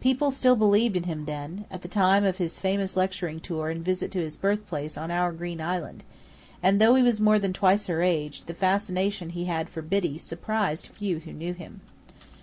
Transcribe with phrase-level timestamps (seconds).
[0.00, 3.84] People still believed in him then, at the time of his famous lecturing tour and
[3.84, 6.02] visit to his birthplace on our green island;
[6.62, 10.16] and though he was more than twice her age, the fascination he had for Biddy
[10.16, 11.82] surprised few who knew him.